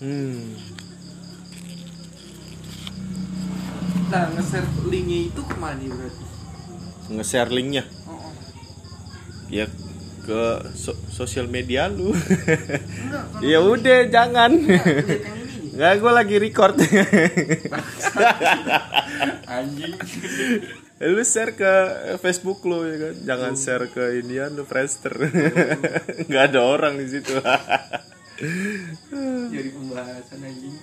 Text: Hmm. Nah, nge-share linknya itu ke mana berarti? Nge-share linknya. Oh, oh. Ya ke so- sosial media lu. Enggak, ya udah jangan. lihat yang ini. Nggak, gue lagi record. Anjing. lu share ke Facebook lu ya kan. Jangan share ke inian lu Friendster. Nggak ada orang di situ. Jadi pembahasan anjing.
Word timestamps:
Hmm. 0.00 0.56
Nah, 4.08 4.32
nge-share 4.32 4.64
linknya 4.88 5.28
itu 5.28 5.40
ke 5.44 5.56
mana 5.60 5.84
berarti? 5.84 6.24
Nge-share 7.12 7.52
linknya. 7.52 7.84
Oh, 8.08 8.16
oh. 8.16 8.32
Ya 9.52 9.68
ke 10.24 10.72
so- 10.72 10.96
sosial 11.12 11.52
media 11.52 11.92
lu. 11.92 12.16
Enggak, 12.16 13.44
ya 13.44 13.60
udah 13.60 13.98
jangan. 14.08 14.50
lihat 14.56 14.88
yang 14.88 15.36
ini. 15.36 15.68
Nggak, 15.76 15.92
gue 16.00 16.12
lagi 16.16 16.36
record. 16.40 16.74
Anjing. 19.60 19.94
lu 21.00 21.24
share 21.24 21.52
ke 21.56 21.72
Facebook 22.24 22.64
lu 22.64 22.88
ya 22.88 22.96
kan. 23.04 23.14
Jangan 23.20 23.52
share 23.52 23.86
ke 23.92 24.24
inian 24.24 24.56
lu 24.56 24.64
Friendster. 24.64 25.12
Nggak 26.28 26.44
ada 26.52 26.60
orang 26.64 26.96
di 26.96 27.06
situ. 27.08 27.36
Jadi 28.40 29.68
pembahasan 29.68 30.40
anjing. 30.40 30.76